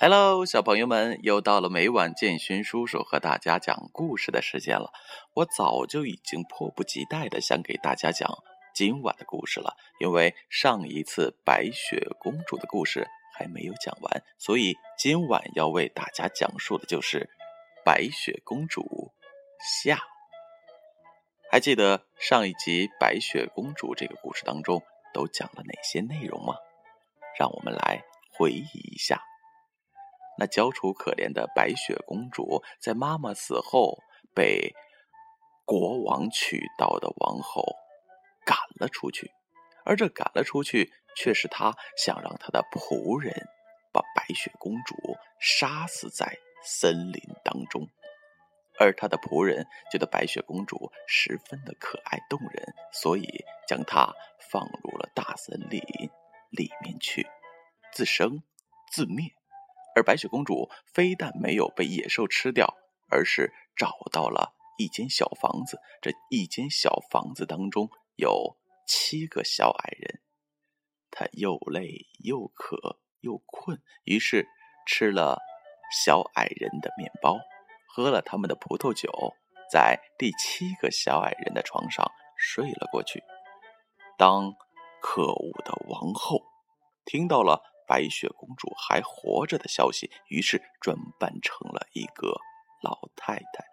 [0.00, 4.92] Hello，小朋友们，又到了每晚建勋叔叔和大家讲故事的时间了。
[5.34, 8.30] 我早就已经迫不及待的想给大家讲
[8.72, 17.28] 今晚的故事了，因为上一次白雪公主的故事还没有讲完，所以今晚要为大家讲述的就是
[17.84, 19.12] 白雪公主
[19.82, 19.98] 下。
[21.50, 24.80] 还记得上一集白雪公主这个故事当中
[25.12, 26.54] 都讲了哪些内容吗？
[27.36, 28.04] 让我们来
[28.38, 29.20] 回忆一下。
[30.38, 33.98] 那娇楚可怜的白雪公主，在妈妈死后
[34.34, 34.72] 被
[35.64, 37.64] 国王娶到的王后
[38.46, 39.30] 赶了出去，
[39.84, 43.34] 而这赶了出去，却是他想让他的仆人
[43.92, 44.94] 把白雪公主
[45.40, 47.88] 杀死在森林当中，
[48.78, 54.14] 而他的仆人觉得白雪公主十分的可爱动人，所以将她
[54.50, 55.80] 放入了大森林
[56.50, 57.26] 里面去，
[57.92, 58.42] 自生
[58.92, 59.37] 自灭。
[59.98, 62.72] 而白雪公主非但没有被野兽吃掉，
[63.10, 65.80] 而是找到了一间小房子。
[66.00, 68.56] 这一间小房子当中有
[68.86, 70.22] 七个小矮人，
[71.10, 74.46] 她又累又渴又困，于是
[74.86, 75.40] 吃了
[76.04, 77.36] 小矮人的面包，
[77.88, 79.10] 喝了他们的葡萄酒，
[79.68, 83.20] 在第七个小矮人的床上睡了过去。
[84.16, 84.54] 当
[85.02, 86.40] 可恶的王后
[87.04, 87.60] 听到了。
[87.88, 92.38] 白雪公主还活着的消息，于是装扮成了一个
[92.82, 93.64] 老太太。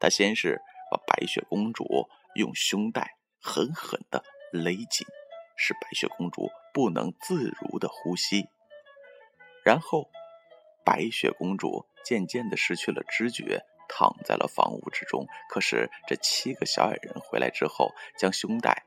[0.00, 1.86] 她先是把白雪公主
[2.34, 5.06] 用胸带狠狠地勒紧，
[5.56, 8.44] 使白雪公主不能自如地呼吸。
[9.64, 10.10] 然后，
[10.84, 15.26] 白雪公主渐渐地失去了知觉，躺在了房屋之中。
[15.48, 18.84] 可是，这七个小矮人回来之后，将胸带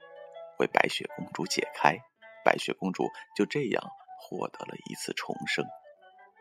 [0.60, 1.98] 为白雪公主解开，
[2.44, 3.84] 白雪公主就这样。
[4.24, 5.66] 获得了一次重生，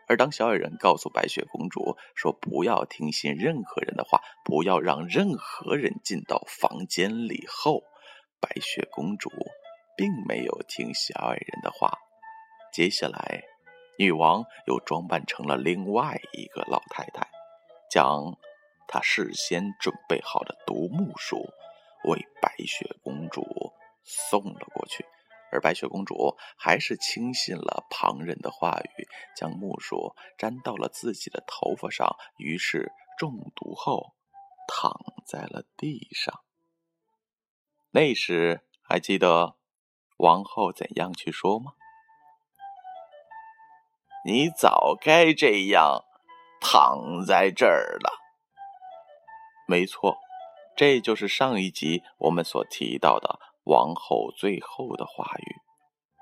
[0.07, 7.83] 而当小矮人告诉白雪公主说：“不要听信任何人的话，不要让任何人进到房间里。”后，
[8.39, 9.29] 白雪公主
[9.97, 11.91] 并没有听小矮人的话。
[12.71, 13.43] 接下来，
[13.99, 17.27] 女王又装扮成了另外一个老太太，
[17.91, 18.37] 将
[18.87, 21.37] 她事先准备好的独木树
[22.05, 23.43] 为白雪公主
[24.03, 25.05] 送了过去。
[25.53, 34.15] 而白雪公主还是轻信了旁人的话语，将木薯粘到了自己的头发上，于是中毒后
[34.67, 34.91] 躺
[35.27, 36.43] 在了地上。
[37.91, 39.55] 那时还记得
[40.17, 41.73] 王后怎样去说吗？
[44.25, 46.03] 你早该这样
[46.59, 48.09] 躺在这儿了。
[49.67, 50.17] 没错，
[50.75, 53.39] 这就是上一集我们所提到的。
[53.65, 55.55] 王后最后的话语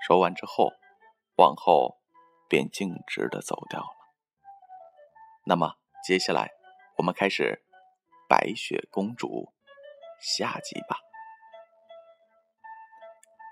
[0.06, 0.70] 说完之后，
[1.38, 1.98] 王后
[2.48, 3.88] 便径直的走掉了。
[5.46, 6.52] 那么接下来
[6.98, 7.64] 我们开始
[8.30, 9.28] 《白雪公主》
[10.20, 10.98] 下集吧。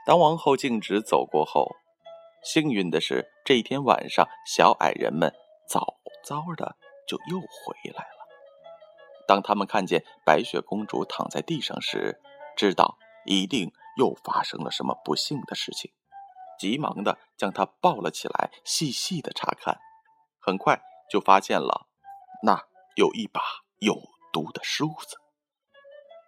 [0.05, 1.67] 当王后径直走过后，
[2.43, 5.33] 幸运的是这一天晚上，小矮人们
[5.67, 6.75] 早早的
[7.07, 8.19] 就又回来了。
[9.27, 12.19] 当他们看见白雪公主躺在地上时，
[12.55, 12.97] 知道
[13.29, 13.71] 一定。
[13.97, 15.91] 又发生了什么不幸的事情？
[16.57, 19.77] 急忙的将他抱了起来，细细的查看，
[20.39, 20.79] 很快
[21.11, 21.89] 就发现了
[22.43, 22.63] 那
[22.95, 23.41] 有一把
[23.79, 23.99] 有
[24.31, 25.17] 毒的梳子。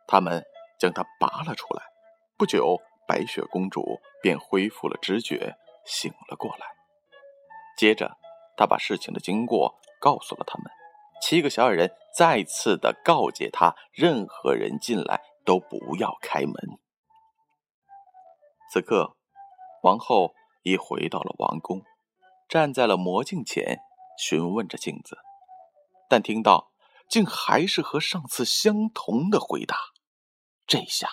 [0.05, 0.43] 他们
[0.77, 1.81] 将它拔了出来，
[2.37, 6.65] 不久，白雪公主便恢复了知觉，醒了过来。
[7.77, 8.17] 接着，
[8.57, 10.69] 他把事情的经过告诉了他们。
[11.21, 16.53] 七个小矮人再次的告诫他：任何人进来都不要开门。
[18.73, 19.17] 此刻，
[19.83, 20.33] 王后
[20.63, 21.81] 已回到了王宫，
[22.47, 23.79] 站在了魔镜前，
[24.17, 25.17] 询问着镜子，
[26.07, 26.71] 但听到
[27.09, 29.75] 竟还是和上次相同的回答。
[30.65, 31.09] 这下，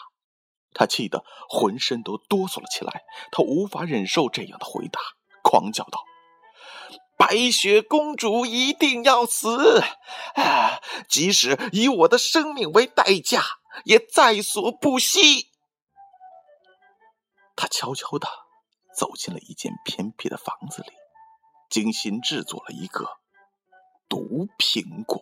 [0.72, 3.02] 她气得浑身都哆嗦了起来。
[3.32, 5.00] 她无法忍受这样的回答，
[5.42, 6.04] 狂叫道
[7.18, 9.80] ：“白雪公主一定要死！
[10.36, 10.78] 啊，
[11.08, 13.42] 即使以我的生命为代价，
[13.84, 15.47] 也在所不惜。”
[17.60, 18.28] 他悄悄地
[18.94, 20.92] 走进了一间偏僻的房子里，
[21.68, 23.18] 精心制作了一个
[24.08, 25.20] 毒苹果。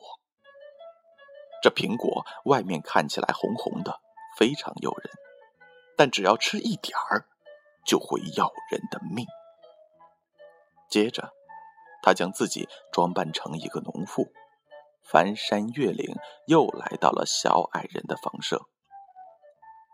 [1.62, 4.02] 这苹果外面看起来红红的，
[4.36, 5.10] 非常诱人，
[5.96, 7.24] 但只要吃一点儿，
[7.86, 9.24] 就会要人的命。
[10.90, 11.32] 接着，
[12.02, 14.30] 他将自己装扮成一个农妇，
[15.02, 16.14] 翻山越岭，
[16.46, 18.60] 又来到了小矮人的房舍。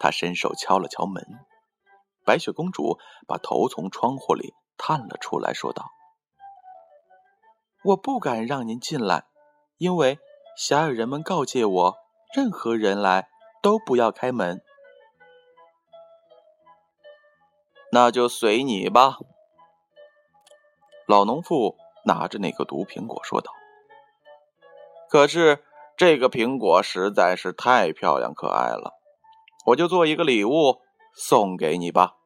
[0.00, 1.24] 他伸手敲了敲门。
[2.24, 5.90] 白雪公主把头从窗户里探了出来，说道
[7.84, 9.24] ：“我不敢让您进来，
[9.78, 10.18] 因为
[10.56, 11.96] 小矮人们告诫我，
[12.34, 13.28] 任何人来
[13.62, 14.62] 都不要开门。
[17.90, 19.18] 那就随你吧。”
[21.08, 23.52] 老农妇拿着那个毒苹果说道。
[25.10, 25.62] “可是
[25.96, 28.92] 这个苹果实在是太漂亮可爱了，
[29.66, 30.80] 我就做一个礼物
[31.14, 32.16] 送给你吧。”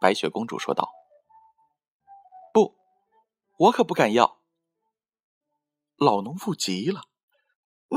[0.00, 0.90] 白雪公主说道。
[2.52, 2.76] “不，
[3.58, 4.38] 我可不敢要。”
[5.96, 7.02] 老农妇急了：“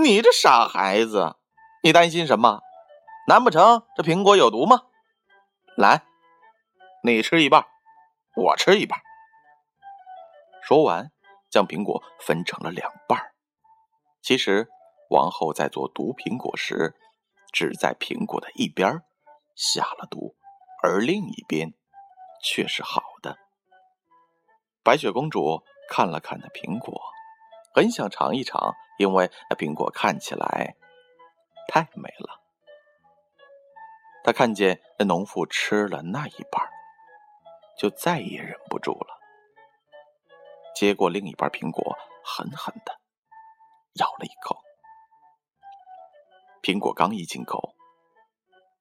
[0.03, 1.37] 你这傻孩子，
[1.81, 2.61] 你担心什么？
[3.27, 4.83] 难不成这苹果有毒吗？”
[5.75, 6.05] 来，
[7.03, 7.65] 你吃一半，
[8.35, 9.01] 我吃一半。
[10.61, 11.11] 说完，
[11.49, 13.33] 将苹果分成了两半。
[14.21, 14.69] 其实，
[15.09, 16.95] 王后在做毒苹果时，
[17.51, 19.03] 只在苹果的一边
[19.55, 20.35] 下了毒，
[20.83, 21.73] 而另一边
[22.43, 23.37] 却是好的。
[24.83, 27.01] 白雪公主看了看那苹果，
[27.73, 30.75] 很想尝一尝，因为那苹果看起来
[31.67, 32.41] 太美了。
[34.23, 36.67] 他看见那农妇吃了那一半，
[37.77, 39.19] 就再也忍不住了，
[40.75, 42.99] 接过另一半苹果，狠狠的
[43.93, 44.59] 咬了一口。
[46.63, 47.74] 苹果刚一进口，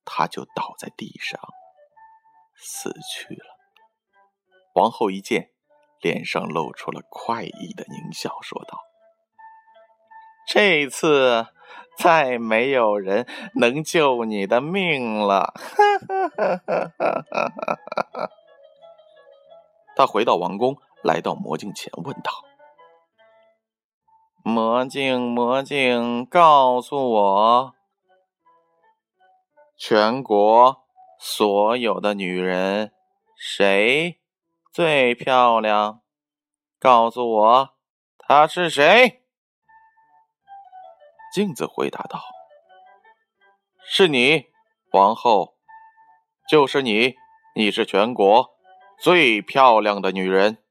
[0.04, 1.38] 他就倒在地上
[2.56, 3.58] 死去了。
[4.74, 5.50] 王后一见，
[6.00, 8.78] 脸上露出了快意的狞笑，说道
[10.48, 11.48] ：“这次。”
[11.96, 13.24] 再没有人
[13.54, 15.54] 能救你的命了！
[19.94, 22.32] 他回到王宫，来到魔镜前，问道
[24.42, 27.72] ：“魔镜，魔镜，告诉我，
[29.86, 30.86] 全国
[31.18, 32.94] 所有的女人
[33.36, 34.18] 谁
[34.72, 36.00] 最漂亮？
[36.78, 37.76] 告诉我，
[38.16, 39.26] 她是谁？”
[41.34, 42.18] 镜子回答道
[43.84, 44.46] ：“是你，
[44.90, 45.58] 皇后，
[46.48, 47.16] 就是你，
[47.54, 48.56] 你是全国
[48.98, 50.64] 最漂亮的女人。”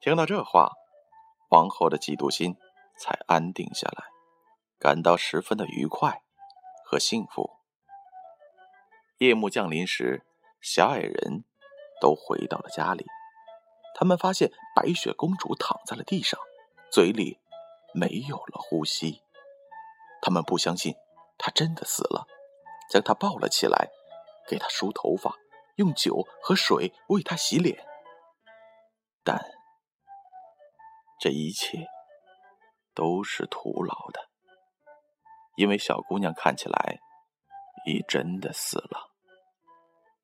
[0.00, 0.72] 听到这话，
[1.50, 2.56] 皇后的嫉妒心
[2.98, 4.04] 才安定下来，
[4.78, 6.22] 感到十分的愉快
[6.86, 7.57] 和幸福。
[9.18, 10.24] 夜幕降临时，
[10.60, 11.44] 小矮人
[12.00, 13.06] 都回到了家里，
[13.94, 16.40] 他们发现白雪公主躺在了地上，
[16.90, 17.38] 嘴里。
[17.94, 19.22] 没有了呼吸，
[20.20, 20.94] 他们不相信
[21.38, 22.26] 他真的死了，
[22.90, 23.88] 将他抱了起来，
[24.46, 25.34] 给他梳头发，
[25.76, 27.82] 用酒和水为他洗脸。
[29.24, 29.42] 但
[31.18, 31.86] 这一切
[32.94, 34.28] 都是徒劳的，
[35.56, 36.98] 因为小姑娘看起来
[37.86, 39.07] 已真的死了。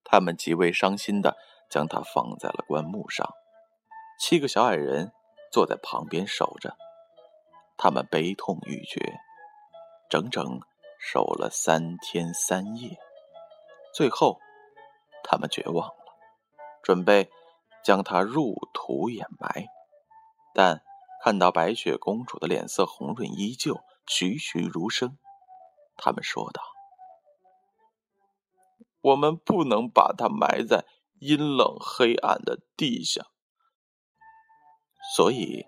[0.04, 1.36] 他们极为伤心的
[1.68, 3.28] 将她放在了棺木上，
[4.20, 5.12] 七个小矮人
[5.50, 6.76] 坐在旁边守着。
[7.76, 9.18] 他们悲痛欲绝，
[10.08, 10.60] 整整
[11.00, 12.96] 守了三天三夜。
[13.92, 14.38] 最后，
[15.24, 16.16] 他们绝望了，
[16.82, 17.30] 准备
[17.82, 19.66] 将她入土掩埋。
[20.52, 20.82] 但
[21.22, 25.18] 看到白雪公主的脸色红润依旧，栩栩如生，
[25.96, 26.62] 他们说道
[29.04, 30.84] ：“我们不能把它埋在
[31.20, 33.26] 阴冷黑暗的地下。”
[35.16, 35.66] 所以。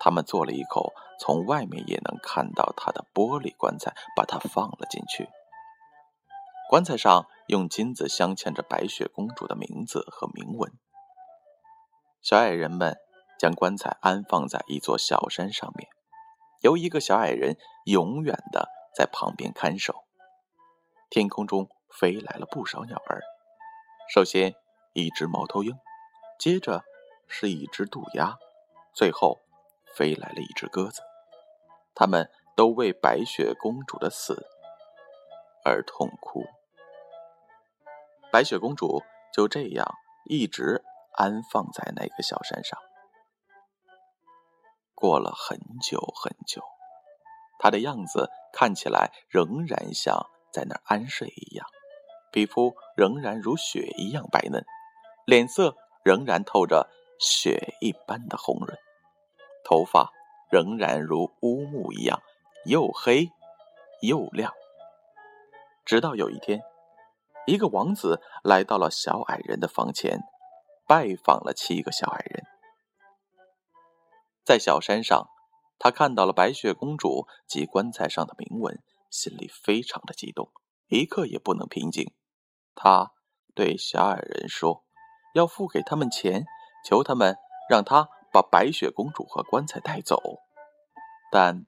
[0.00, 5.28] 他们做了一口从外面也能看到它的玻璃棺材，把它放了进去。
[6.70, 10.70] 棺材上用金子镶嵌着白雪公主的名字和铭文。
[12.22, 12.96] 小矮人们
[13.40, 15.88] 将棺材安放在一座小山上面，
[16.60, 20.04] 由一个小矮人永远的在旁边看守。
[21.10, 23.20] 天空中飞来了不少鸟儿，
[24.08, 24.54] 首先
[24.92, 25.76] 一只猫头鹰，
[26.38, 26.84] 接着
[27.26, 28.36] 是一只渡鸦，
[28.94, 29.38] 最后。
[29.96, 31.02] 飞来了一只鸽子，
[31.92, 34.46] 他们都为白雪公主的死
[35.64, 36.44] 而痛哭。
[38.30, 39.02] 白雪公主
[39.32, 39.92] 就这样
[40.26, 40.84] 一直
[41.16, 42.78] 安放在那个小山上。
[44.94, 46.62] 过了很久很久，
[47.58, 51.66] 她的样子看起来仍然像在那儿安睡一样，
[52.32, 54.64] 皮肤仍然如雪一样白嫩，
[55.26, 58.78] 脸色仍然透着雪一般的红润。
[59.64, 60.12] 头发
[60.50, 62.22] 仍然如乌木一样，
[62.64, 63.28] 又黑
[64.02, 64.52] 又亮。
[65.84, 66.60] 直到有一天，
[67.46, 70.20] 一个王子来到了小矮人的房前，
[70.86, 72.44] 拜访了七个小矮人。
[74.44, 75.28] 在小山上，
[75.78, 80.50] 他看到了白雪公主及棺材上的铭文，心里非常的激动，
[80.88, 82.10] 一刻也不能平静。
[82.80, 83.10] 他
[83.54, 84.84] 对小矮人说
[85.34, 86.46] ：“要付给他们钱，
[86.86, 87.36] 求他们
[87.68, 90.20] 让他。”把白雪公主和棺材带走。
[91.32, 91.64] 但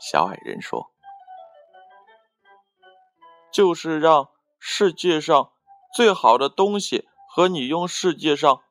[0.00, 0.90] 小矮人说
[3.52, 5.52] ：“就是让世界上
[5.94, 8.64] 最好的东西和你用世界上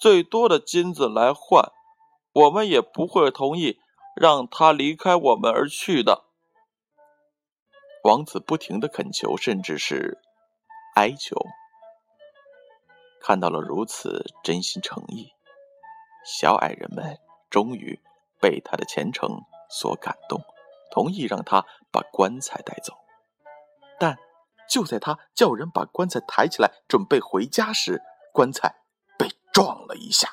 [0.00, 1.70] 最多的金子来换，
[2.32, 3.78] 我们也不会同意
[4.18, 6.24] 让他离开我们而去的。”
[8.04, 10.18] 王子不停的恳求，甚至是
[10.96, 11.36] 哀求。
[13.20, 15.30] 看到了如此真心诚意，
[16.24, 17.18] 小矮人们
[17.50, 18.00] 终于
[18.40, 20.40] 被他的虔诚所感动，
[20.90, 22.94] 同意让他把棺材带走。
[23.98, 24.16] 但
[24.70, 28.00] 就在他叫人把棺材抬起来准备回家时，
[28.32, 28.74] 棺材
[29.18, 30.30] 被撞了一下，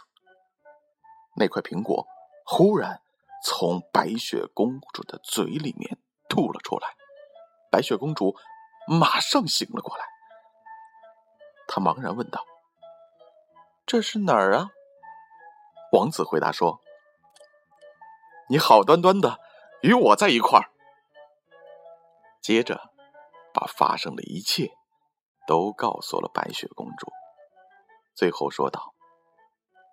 [1.36, 2.08] 那块苹果
[2.46, 3.01] 忽然
[3.43, 5.98] 从白雪公主的嘴里面
[6.29, 6.88] 吐了出来。
[7.70, 8.36] 白雪公主
[8.88, 10.05] 马上醒了过来，
[11.75, 12.46] 他茫然问道
[13.88, 14.70] ：“这是哪儿啊？”
[15.92, 16.80] 王子回答说
[18.48, 19.39] ：“你好端端的
[19.82, 20.70] 与我在一块儿。”
[22.44, 22.92] 接着，
[23.56, 24.70] 把发生的一切
[25.48, 27.12] 都告诉了白雪公主，
[28.13, 28.94] 最后说道：“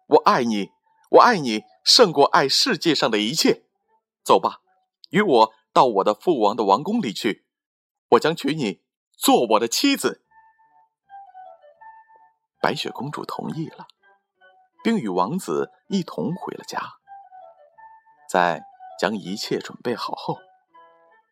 [0.07, 0.71] 我爱你，
[1.13, 3.65] 我爱你胜过爱世界上的一切。
[4.23, 4.61] 走吧，
[5.09, 7.47] 与我到我的父王的王宫里去。”
[8.11, 8.83] 我将娶你
[9.17, 10.20] 做我的妻子。
[12.61, 13.87] 白雪公主同意了，
[14.85, 16.81] 并与王子一同回了家。
[18.29, 18.63] 在
[18.99, 20.39] 将一切准备好后，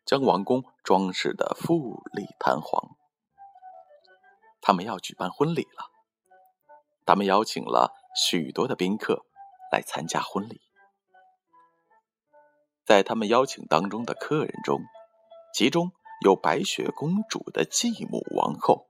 [0.05, 2.95] 将王宫装饰的富丽堂皇。
[4.59, 5.91] 他们要举办婚礼了。
[7.05, 9.25] 他们邀请了许多的宾客
[9.71, 10.61] 来参加婚礼。
[12.85, 14.81] 在他们邀请当中的客人中，
[15.53, 15.91] 其中。
[16.21, 18.88] 有白雪公主的继母王后，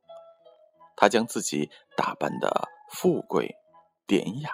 [0.99, 3.55] 他将自己打扮的富贵
[4.05, 4.51] 典雅，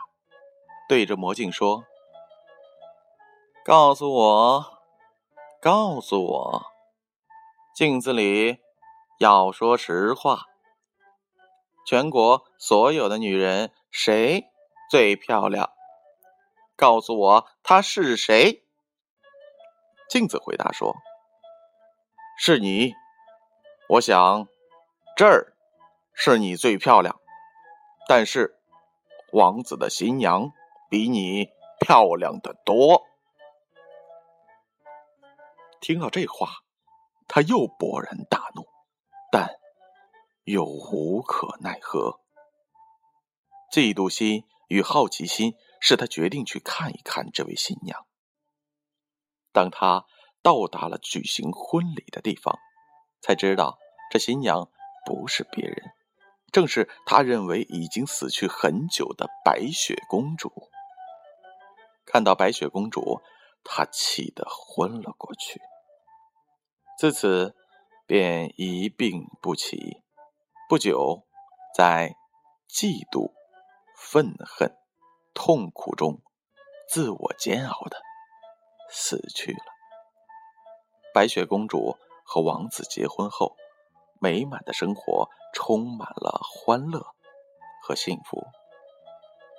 [0.88, 1.84] 对着魔镜说
[3.66, 4.66] ：“告诉我，
[5.60, 6.66] 告诉我，
[7.74, 8.60] 镜子里
[9.18, 10.44] 要说实话。
[11.84, 14.46] 全国所有的女人谁
[14.92, 15.72] 最漂亮？
[16.76, 18.64] 告诉我她是谁？”
[20.08, 20.96] 镜子回答说。
[22.38, 22.94] 是你，
[23.88, 24.48] 我想
[25.16, 25.55] 这儿
[26.16, 27.20] 是你最漂亮，
[28.08, 28.58] 但是
[29.32, 30.52] 王子的新娘
[30.90, 33.04] 比你漂亮的多。
[35.80, 36.64] 听到这话，
[37.28, 38.66] 他又勃然大怒，
[39.32, 39.60] 但
[40.44, 42.20] 又无可奈何。
[43.72, 48.06] 嫉妒心与好奇心使他决定去看一看这位新娘。
[49.52, 50.06] 当他。
[50.46, 52.60] 到达了举行婚礼的地方，
[53.20, 53.80] 才知道
[54.12, 54.70] 这新娘
[55.04, 55.92] 不是别人，
[56.56, 60.70] 正是他认为已经死去很久的白雪公主。
[62.06, 63.20] 看到白雪公主，
[63.62, 65.60] 他气得昏了过去，
[66.98, 67.58] 自此
[68.08, 70.02] 便一病不起。
[70.70, 71.28] 不久，
[71.76, 72.16] 在
[72.70, 73.34] 嫉妒、
[73.98, 74.74] 愤恨、
[75.34, 76.22] 痛苦中，
[76.88, 77.98] 自我煎熬的
[78.90, 79.60] 死去了。
[81.14, 83.58] 白雪公主和王子结婚后，
[84.22, 87.16] 美满的生活充满了欢乐
[87.82, 88.46] 和幸福。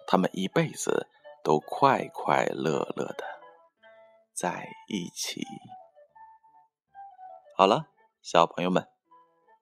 [0.07, 1.09] 他们一辈子
[1.43, 3.25] 都快快乐乐的
[4.35, 5.45] 在一起。
[7.57, 7.87] 好了，
[8.23, 8.87] 小朋友们，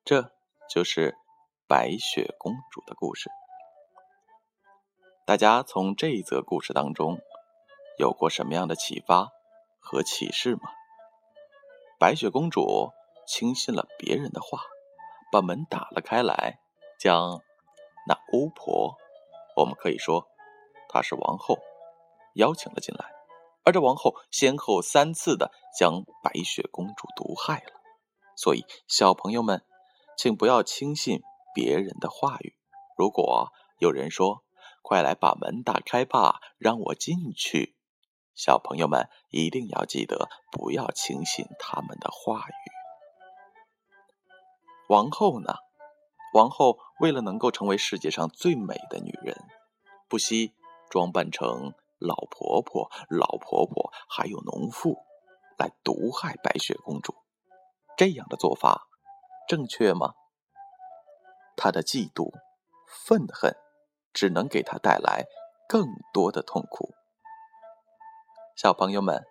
[0.05, 0.33] 这
[0.69, 1.17] 就是
[1.69, 3.31] 白雪公主的故事。
[5.25, 7.19] 大家从这一则故事当中
[7.97, 9.31] 有过什么样的启发
[9.79, 10.63] 和启示吗？
[11.99, 12.91] 白雪公主
[13.27, 14.61] 轻信了别人的话，
[15.35, 16.61] 把门打了开来，
[16.97, 17.41] 将
[18.07, 18.95] 那巫婆，
[19.57, 20.29] 我们可以说
[20.89, 21.59] 她是王后，
[22.37, 23.11] 邀请了进来。
[23.65, 27.73] 而这王后先后三次的将白雪公主毒害了。
[28.37, 29.65] 所以，小朋友们，
[30.17, 31.21] 请不要轻信
[31.53, 32.55] 别人的话语。
[32.97, 33.51] 如果
[33.81, 34.45] 有人说
[34.83, 37.75] ：“快来把门打开吧，让我进去。”
[38.37, 42.84] 小朋友们一定要记得，不要轻信他们的话语。
[44.89, 45.55] 王后呢？
[46.35, 49.37] 王后为了能够成为世界上最美的女人，
[50.09, 50.53] 不惜
[50.91, 54.99] 装扮成老婆婆、老婆婆还有农妇，
[55.57, 57.15] 来毒害白雪公主。
[57.97, 58.89] 这样的做法
[59.49, 60.15] 正确吗？
[61.57, 62.33] 她的嫉妒、
[63.07, 63.57] 愤恨，
[64.13, 65.25] 只能给她带来
[65.69, 66.93] 更多的痛苦。
[68.57, 69.25] 小朋友们，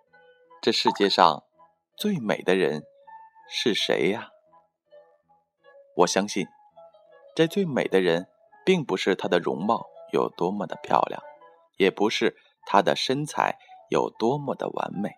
[0.61, 1.43] 这世界上
[1.97, 2.83] 最美的人
[3.49, 4.29] 是谁呀？
[5.95, 6.47] 我相信，
[7.35, 8.27] 这最美的人
[8.65, 11.21] 并不是她的容貌有多么的漂亮，
[11.77, 12.35] 也不是
[12.65, 13.59] 她的身材
[13.89, 15.11] 有多么的完美。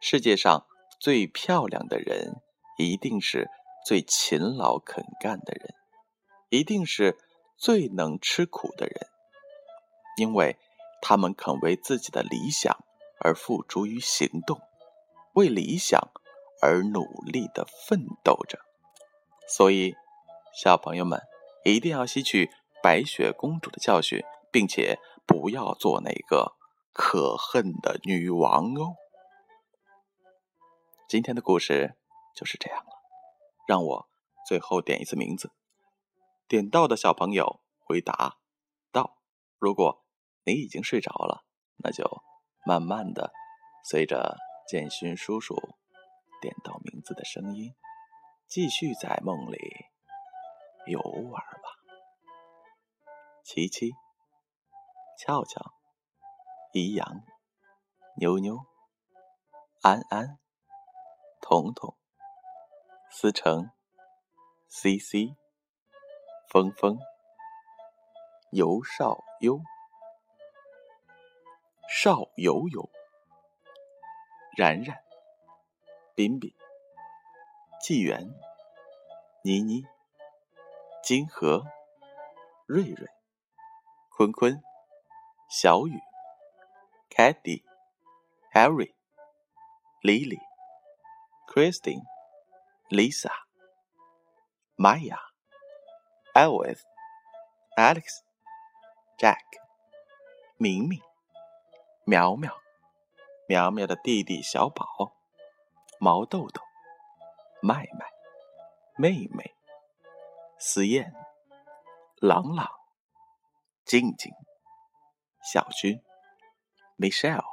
[0.00, 0.66] 世界上
[1.00, 2.42] 最漂亮的人，
[2.76, 3.48] 一定是
[3.86, 5.74] 最勤劳肯干的人，
[6.50, 7.16] 一定是
[7.56, 9.08] 最能吃苦的人，
[10.18, 10.58] 因为
[11.00, 12.76] 他们肯为自己的理想
[13.20, 14.60] 而付诸于行动，
[15.32, 15.98] 为理想
[16.60, 18.65] 而努力的奋斗着。
[19.48, 19.94] 所以，
[20.54, 21.20] 小朋友们
[21.64, 22.50] 一定要吸取
[22.82, 26.56] 白雪公主的教训，并且不要做那个
[26.92, 28.96] 可恨的女王哦。
[31.08, 31.94] 今天的故事
[32.34, 32.90] 就是这样了，
[33.68, 34.08] 让我
[34.46, 35.52] 最后点一次名字，
[36.48, 38.38] 点到的小朋友回答
[38.90, 39.16] 到。
[39.58, 40.04] 如果
[40.44, 41.44] 你已经睡着了，
[41.76, 42.22] 那就
[42.64, 43.32] 慢慢的
[43.84, 44.36] 随着
[44.68, 45.54] 建勋叔叔
[46.40, 47.72] 点到名字的声音，
[48.48, 49.58] 继续在梦里
[50.86, 51.68] 游玩吧。
[53.44, 53.92] 琪琪、
[55.18, 55.72] 俏俏、
[56.72, 57.22] 怡阳、
[58.16, 58.58] 妞妞、
[59.82, 60.38] 安安。
[61.48, 61.94] 彤彤、
[63.08, 63.70] 思成、
[64.68, 65.36] C C、
[66.50, 66.98] 峰峰、
[68.50, 69.60] 尤少优、
[71.88, 72.90] 少游游、
[74.56, 74.98] 然然、
[76.16, 76.52] 彬彬、
[77.86, 78.34] 纪元、
[79.44, 79.84] 妮妮、
[81.04, 81.62] 金河、
[82.66, 83.06] 瑞瑞、
[84.10, 84.60] 坤坤、
[85.48, 86.00] 小雨、
[87.08, 87.64] 凯蒂、
[88.52, 88.92] Harry、
[90.02, 90.40] Lily。
[91.46, 92.02] Christine、
[92.90, 93.30] Lisa、
[94.76, 95.20] Maya、
[96.34, 96.82] Alice、
[97.78, 98.24] Alex、
[99.16, 99.44] Jack、
[100.58, 101.00] 明明、
[102.04, 102.52] 苗苗、
[103.46, 105.12] 苗苗的弟弟小宝、
[106.00, 106.65] 毛豆豆、
[107.62, 108.06] 麦麦、
[108.96, 109.54] 妹妹、
[110.58, 111.12] 思燕、
[112.16, 112.68] 朗朗、
[113.84, 114.32] 静静、
[115.52, 116.02] 小军、
[116.96, 117.44] Michelle、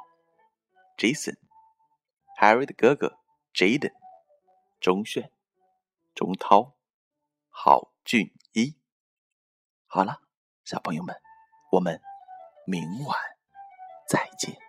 [0.96, 1.36] Jason、
[2.40, 3.18] Harry 的哥哥。
[3.54, 3.92] Jaden、
[4.80, 5.30] 钟炫、
[6.12, 6.74] 钟涛、
[7.50, 8.76] 郝俊一，
[9.86, 10.20] 好了，
[10.64, 11.14] 小朋友们，
[11.70, 12.02] 我们
[12.66, 13.16] 明晚
[14.08, 14.63] 再见。